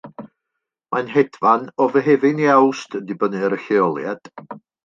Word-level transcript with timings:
Mae'n 0.95 1.11
hedfan 1.17 1.69
o 1.85 1.87
Fehefin 1.97 2.43
i 2.47 2.51
Awst, 2.57 2.99
yn 3.01 3.07
dibynnu 3.13 3.47
ar 3.51 3.59
y 3.63 3.65
lleoliad. 3.67 4.35